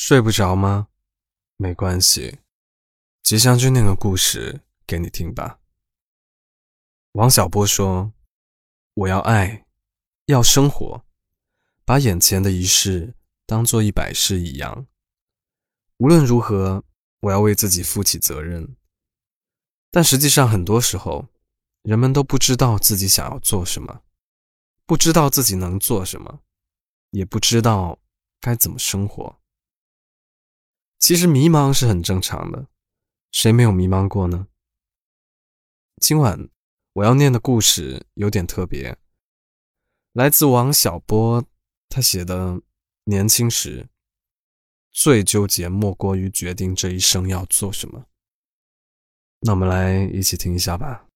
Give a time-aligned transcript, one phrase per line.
[0.00, 0.86] 睡不着吗？
[1.56, 2.38] 没关系，
[3.24, 5.58] 吉祥君念个故事给你听吧。
[7.14, 8.12] 王小波说
[8.94, 9.66] ：“我要爱，
[10.26, 11.04] 要生活，
[11.84, 14.86] 把眼前的一事当做一百事一样。
[15.96, 16.84] 无论如何，
[17.18, 18.76] 我要为自己负起责任。
[19.90, 21.26] 但实际上，很多时候，
[21.82, 24.02] 人们都不知道自己想要做什么，
[24.86, 26.42] 不知道自己能做什么，
[27.10, 27.98] 也不知道
[28.40, 29.37] 该怎么生活。
[30.98, 32.66] 其实迷茫是很正常的，
[33.30, 34.46] 谁没有迷茫过呢？
[36.00, 36.48] 今晚。”
[36.94, 38.98] 我要念的故事有点特别，
[40.14, 41.44] 来自王小波，
[41.88, 42.60] 他写的
[43.04, 43.88] 年轻时
[44.90, 48.06] 最纠结莫过于决定这一生要做什么。
[49.42, 51.07] 那我们来一起听一下吧。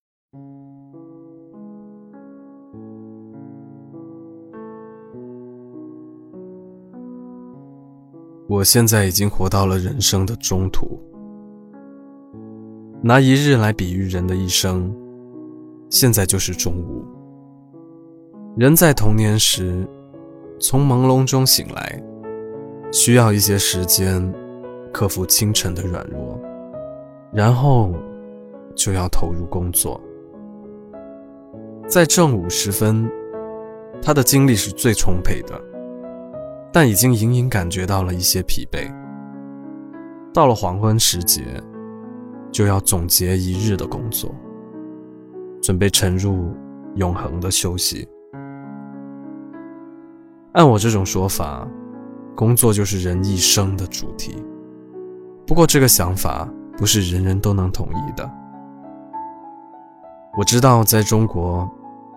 [8.53, 11.01] 我现在已经活到了人生的中途，
[13.01, 14.95] 拿一日来比喻人的一生。
[15.89, 17.03] 现在就是中午。
[18.55, 19.89] 人在童年时，
[20.61, 22.03] 从朦胧中醒来，
[22.93, 24.31] 需要一些时间
[24.93, 26.39] 克服清晨的软弱，
[27.33, 27.95] 然后
[28.75, 29.99] 就要投入工作。
[31.89, 33.11] 在正午时分，
[34.03, 35.59] 他的精力是最充沛的，
[36.73, 38.91] 但已经隐隐感觉到了一些疲惫。
[40.33, 41.43] 到了黄昏时节，
[42.51, 44.35] 就要总结一日的工作。
[45.61, 46.53] 准备沉入
[46.97, 48.09] 永恒的休息。
[50.55, 51.65] 按我这种说法，
[52.35, 54.43] 工作就是人一生的主题。
[55.47, 58.29] 不过，这个想法不是人人都能同意的。
[60.37, 61.71] 我知道，在中国，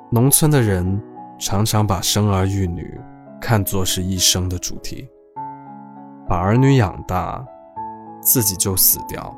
[0.09, 0.99] 农村的人
[1.37, 2.99] 常常把生儿育女
[3.45, 5.07] 看作是一生的主题，
[6.27, 7.45] 把儿女养大，
[8.19, 9.31] 自己就死掉，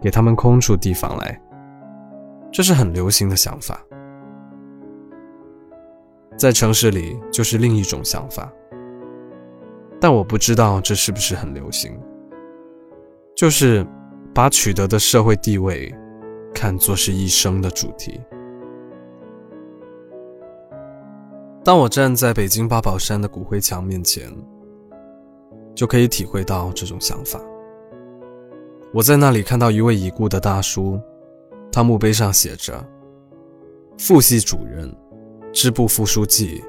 [0.00, 1.38] 给他们空出地方来。
[2.50, 3.78] 这是很流行的想法，
[6.34, 8.50] 在城市里就是另一种想法，
[10.00, 11.92] 但我不知道这是不是很流行。
[13.36, 13.86] 就是
[14.34, 15.94] 把取得的社会地位
[16.54, 18.18] 看作是一生的主题。
[21.62, 24.30] 当我站在北京八宝山的骨灰墙面前，
[25.74, 27.38] 就可以体会到这种想法。
[28.92, 30.98] 我在那里看到一位已故的大叔。
[31.72, 32.84] 他墓碑上写着
[33.96, 34.92] ：“副系主任、
[35.52, 36.60] 支部副书记、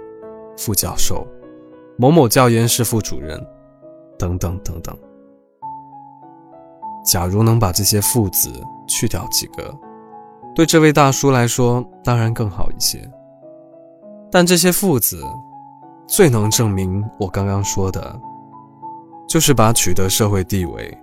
[0.56, 1.25] 副教授、
[1.97, 3.44] 某某教研室副主任，
[4.19, 4.96] 等等等等。”
[7.03, 8.51] 假如能把这些“副”字
[8.88, 9.75] 去掉几个，
[10.53, 13.00] 对这位大叔来说当然更好一些。
[14.31, 15.22] 但这些“父子，
[16.08, 18.18] 最能证明我刚刚说的，
[19.28, 20.97] 就是把取得社会地位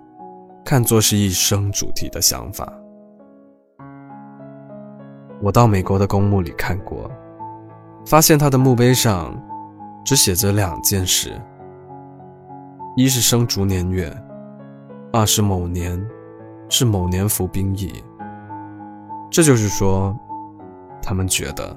[0.65, 2.73] 看作是一生主题的想法。
[5.43, 7.11] 我到美国的公墓里看过，
[8.07, 9.39] 发现他的墓碑上
[10.05, 11.39] 只写着两件事：
[12.97, 14.11] 一是生卒年月，
[15.13, 16.03] 二是某年
[16.71, 18.03] 是某年服兵役。
[19.31, 20.19] 这就是说，
[21.03, 21.77] 他们觉得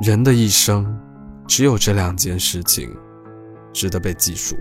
[0.00, 0.84] 人的一生
[1.46, 2.94] 只有这两件事情
[3.72, 4.56] 值得被记述。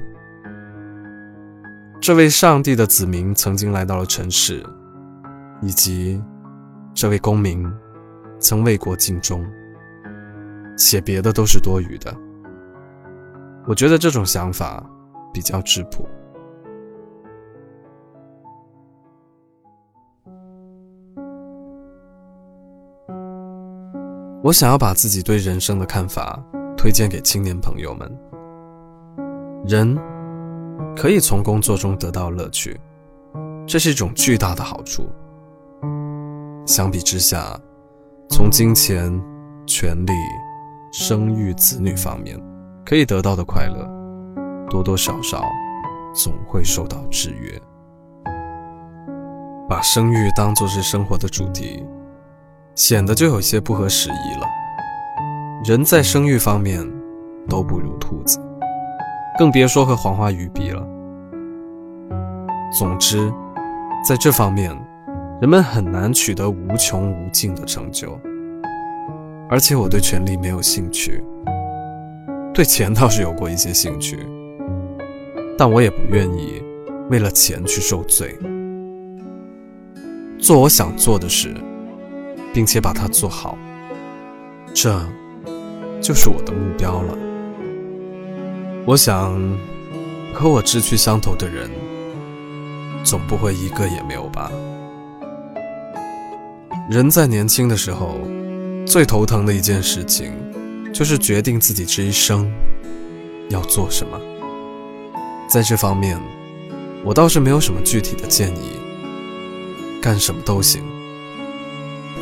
[1.99, 4.63] 这位上帝的子民曾经来到了城市，
[5.61, 6.21] 以及
[6.93, 7.71] 这位公民。
[8.39, 9.41] 曾为国尽忠，
[10.75, 12.13] 写别的都是多余的。
[13.65, 14.85] 我觉得这种想法
[15.33, 16.05] 比较质朴。
[24.43, 26.37] 我想要把自己对人生的看法
[26.75, 28.19] 推荐给青年朋友们。
[29.65, 29.97] 人
[30.97, 32.77] 可以从工作中得到乐趣，
[33.65, 35.07] 这是一种巨大的好处。
[36.65, 37.57] 相比之下，
[38.29, 39.17] 从金钱、
[39.65, 40.11] 权力、
[40.91, 42.37] 生育、子女方面
[42.85, 43.89] 可以得到的快乐，
[44.69, 45.41] 多多少少
[46.13, 47.61] 总会受到制约。
[49.69, 51.81] 把生育当作是生活的主题，
[52.75, 54.47] 显得就有些不合时宜了。
[55.65, 56.85] 人在生育方面
[57.47, 58.39] 都不如兔子，
[59.37, 60.85] 更别说和黄花鱼比了。
[62.77, 63.31] 总之，
[64.07, 64.75] 在这方面。
[65.41, 68.17] 人们很难取得无穷无尽的成就，
[69.49, 71.21] 而且我对权力没有兴趣，
[72.53, 74.25] 对钱倒是有过一些兴趣，
[75.57, 76.63] 但我也不愿意
[77.09, 78.39] 为了钱去受罪，
[80.39, 81.53] 做我想做的事，
[82.53, 83.57] 并且把它做好，
[84.73, 84.99] 这
[85.99, 87.17] 就是我的目标了。
[88.85, 89.33] 我想，
[90.33, 91.69] 和我志趣相投的人，
[93.03, 94.51] 总不会一个也没有吧？
[96.91, 98.19] 人在年轻的时候，
[98.85, 100.33] 最头疼的一件事情，
[100.93, 102.51] 就是决定自己这一生
[103.49, 104.19] 要做什么。
[105.49, 106.19] 在这方面，
[107.03, 108.77] 我倒是没有什么具体的建议，
[110.01, 110.83] 干什么都行。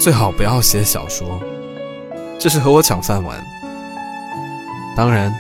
[0.02, 1.40] 最好不要写小说，
[2.40, 3.38] 这是和我抢饭碗。
[4.98, 5.32] 当然，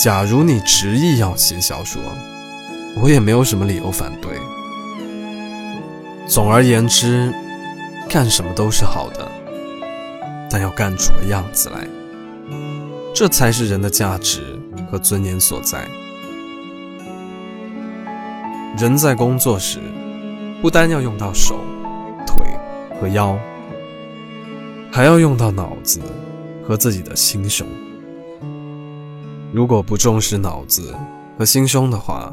[0.00, 2.00] 假如你执意要写小说，
[3.02, 4.38] 我也没有什么理由反对。
[6.28, 7.34] 总而言之，
[8.08, 9.28] 干什么都是好的，
[10.48, 11.84] 但要干出个样子来，
[13.12, 14.56] 这才是人的价值
[14.92, 15.88] 和尊严所在。
[18.78, 19.80] 人在工作时，
[20.62, 21.58] 不单要用到手、
[22.24, 22.46] 腿
[23.00, 23.36] 和腰，
[24.94, 26.00] 还要用到脑子
[26.62, 27.66] 和自己的心胸。
[29.50, 30.94] 如果不重视脑子
[31.38, 32.30] 和心胸的话，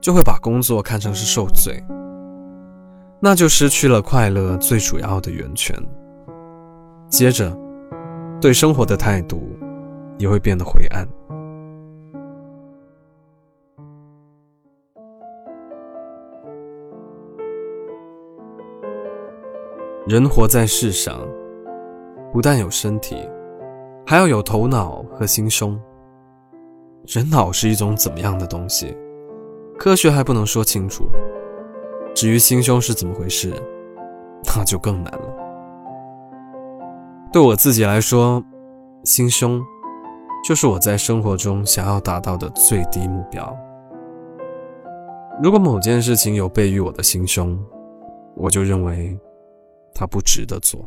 [0.00, 1.84] 就会把工作看成是受罪，
[3.20, 5.76] 那就失去了快乐最主要的源泉。
[7.10, 7.54] 接着，
[8.40, 9.42] 对生活的态度
[10.16, 11.06] 也会变得灰暗。
[20.06, 21.20] 人活在世上，
[22.32, 23.28] 不但有身体，
[24.06, 25.78] 还要有头脑和心胸。
[27.06, 28.96] 人脑是一种怎么样的东西？
[29.78, 31.04] 科学还不能说清楚。
[32.14, 33.52] 至于心胸是怎么回事，
[34.44, 35.28] 那就更难了。
[37.32, 38.42] 对我自己来说，
[39.04, 39.60] 心胸
[40.48, 43.54] 就是我在生活中想要达到的最低目标。
[45.42, 47.58] 如果某件事情有悖于我的心胸，
[48.34, 49.18] 我就认为。
[49.94, 50.80] 它不值得做。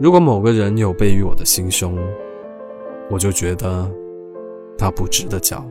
[0.00, 1.94] 如果某个人有悖于我的心胸，
[3.10, 3.86] 我就觉得
[4.78, 5.62] 他不值得交。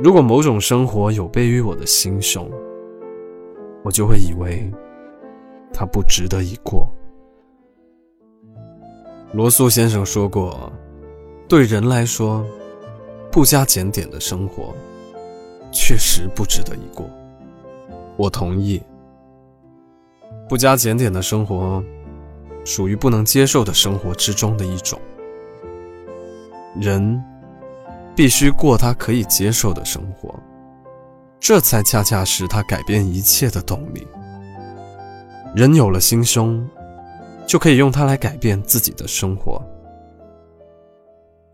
[0.00, 2.48] 如果某种生活有悖于我的心胸，
[3.82, 4.70] 我就会以为
[5.72, 6.88] 他不值得一过。
[9.32, 10.72] 罗素先生说过
[11.48, 12.46] ：“对人来说，
[13.32, 14.72] 不加检点的生活
[15.72, 17.04] 确实不值得一过。”
[18.16, 18.80] 我同意，
[20.48, 21.82] 不加检点的生活，
[22.64, 25.00] 属于不能接受的生活之中的一种。
[26.80, 27.22] 人
[28.14, 30.34] 必须过他可以接受的生活，
[31.38, 34.06] 这才恰恰是他改变一切的动力。
[35.54, 36.66] 人有了心胸，
[37.46, 39.62] 就可以用它来改变自己的生活。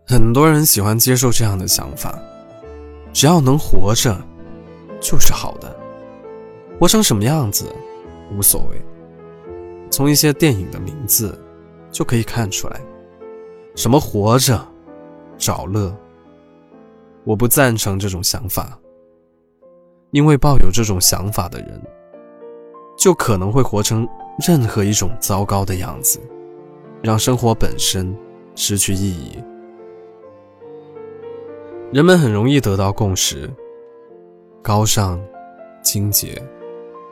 [0.07, 2.17] 很多人喜欢接受这样的想法：
[3.11, 4.17] 只要能活着，
[5.01, 5.75] 就是好的。
[6.79, 7.65] 活成什么样子
[8.31, 8.81] 无所谓，
[9.89, 11.37] 从一些电影的名字
[11.91, 12.79] 就可以看出来，
[13.75, 14.59] 什么活着、
[15.37, 15.95] 找乐。
[17.25, 18.79] 我不赞成这种想法，
[20.11, 21.81] 因为抱有这种想法的人，
[22.97, 24.07] 就可能会活成
[24.47, 26.19] 任何一种糟糕的样子，
[27.03, 28.15] 让生活本身
[28.55, 29.37] 失去意义。
[31.91, 33.49] 人们很容易得到共识：
[34.61, 35.19] 高尚、
[35.83, 36.41] 清洁。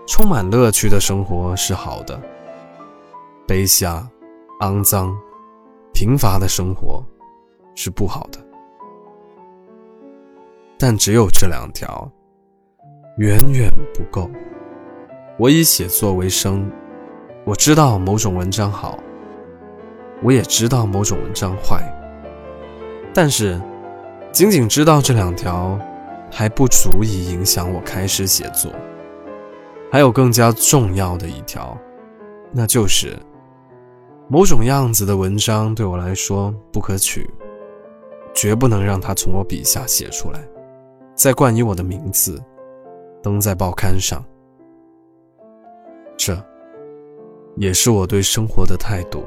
[0.07, 2.19] 充满乐趣的生活是好的，
[3.47, 4.05] 卑下、
[4.59, 5.17] 肮脏、
[5.93, 7.01] 贫乏的生活
[7.75, 8.39] 是不好的。
[10.77, 12.11] 但只有这两条，
[13.17, 14.29] 远远不够。
[15.39, 16.69] 我以写作为生，
[17.45, 18.99] 我知道某种文章好，
[20.21, 21.81] 我也知道某种文章坏。
[23.13, 23.59] 但是，
[24.31, 25.79] 仅仅知道这两条，
[26.29, 28.71] 还不足以影响我开始写作。
[29.91, 31.75] 还有更加重要的一条，
[32.51, 33.17] 那就是
[34.29, 37.29] 某种样子的文章对我来说不可取，
[38.35, 40.45] 绝不能让它从我笔下写出来，
[41.15, 42.43] 再冠以我的名字，
[43.23, 44.21] 登在报刊上。
[46.17, 46.35] 这，
[47.55, 49.23] 也是我对生活的态度。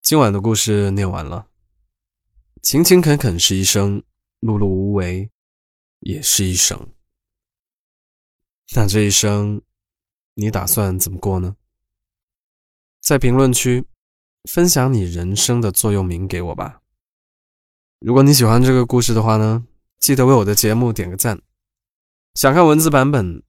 [0.00, 1.44] 今晚的故事念完了，
[2.62, 4.02] 勤勤恳恳是一生，
[4.40, 5.30] 碌碌无为
[6.00, 6.88] 也是一生。
[8.74, 9.62] 那这一生，
[10.34, 11.56] 你打算怎么过呢？
[13.00, 13.84] 在评论区
[14.50, 16.82] 分享你人生的座右铭给我吧。
[18.00, 19.66] 如果你喜欢这个故事的话呢，
[19.98, 21.40] 记得为我的节目点个赞。
[22.34, 23.42] 想看文字版本，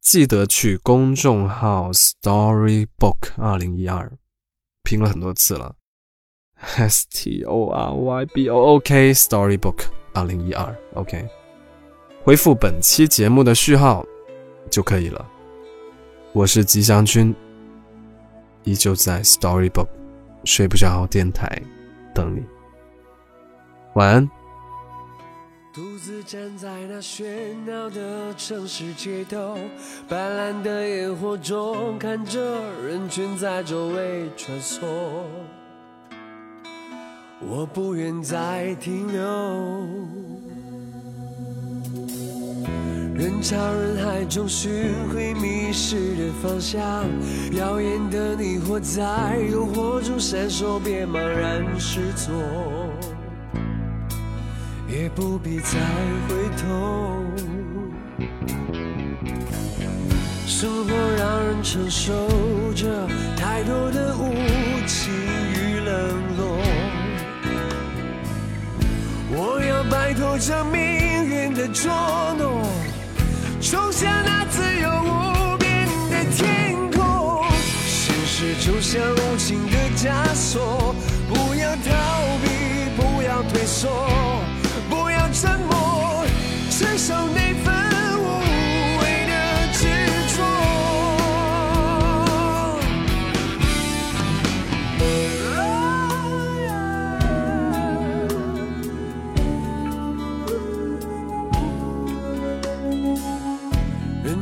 [0.00, 4.16] 记得去公众号 Storybook 二零一二，
[4.82, 5.76] 拼了很多次了。
[6.54, 9.86] S T O R Y B O O K Storybook
[10.18, 11.24] 二零一二 OK，
[12.24, 14.04] 回复本期节目的序号
[14.68, 15.24] 就可以了。
[16.32, 17.32] 我是吉祥君，
[18.64, 19.86] 依旧在 Storybook
[20.44, 21.62] 睡不着电台
[22.12, 22.42] 等你。
[23.94, 24.28] 晚安。
[25.72, 29.56] 独自站在那喧闹的城市街头，
[30.08, 34.80] 斑斓的烟火中，看着人群在周围穿梭。
[37.40, 39.22] 我不愿再停留，
[43.14, 46.82] 人潮人海中寻回迷失的方向，
[47.52, 52.34] 耀眼的你活在诱惑中闪烁，别茫然失措。
[54.88, 55.78] 也不必再
[56.28, 57.22] 回头，
[60.44, 62.12] 生活让人承受
[62.74, 64.24] 着太多的无
[64.86, 65.12] 情
[65.54, 66.27] 与冷
[69.40, 70.80] 我要摆脱这命
[71.24, 71.92] 运的捉
[72.36, 72.60] 弄，
[73.60, 77.44] 冲向那自由无边的天空。
[77.86, 80.92] 现实就像无情的枷锁，
[81.28, 81.86] 不要逃
[82.42, 84.10] 避，不要退缩。
[84.90, 86.24] 不要沉默，
[86.70, 87.14] 承受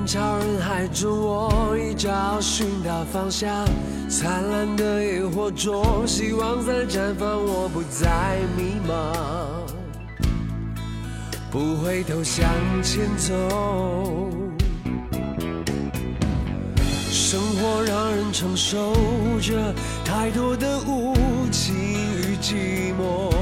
[0.06, 3.66] 人潮人海中，我已找寻到方向。
[4.08, 8.94] 灿烂的烟火中，希望在绽放，我不再迷茫。
[11.50, 12.46] 不回头向
[12.84, 13.32] 前走，
[17.10, 18.94] 生活让人承受
[19.40, 21.16] 着太多的无
[21.50, 23.34] 情与寂寞。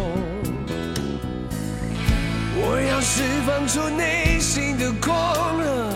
[2.57, 5.95] 我要释放出内心的狂热，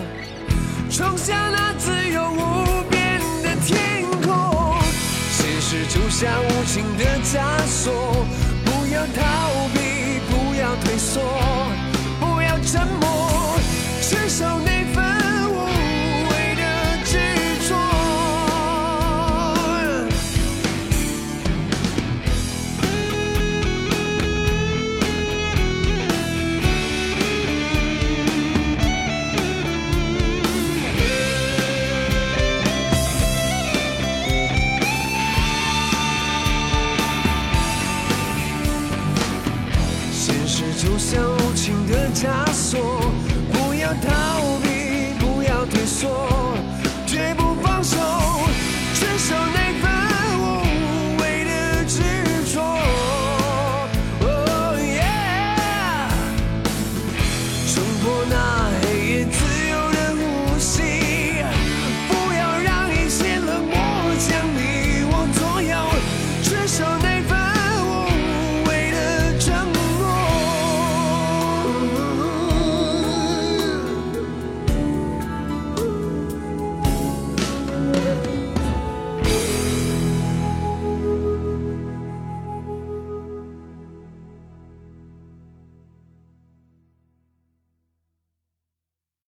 [0.89, 4.75] 冲向那自由无边的天空。
[5.31, 8.25] 现实就像无情的枷锁，
[8.65, 11.21] 不要逃避，不要退缩。
[12.19, 13.55] 不要沉默，
[14.01, 14.45] 伸手
[40.81, 43.01] 就像无情的枷锁。
[43.51, 46.38] 不要逃避，不要退缩。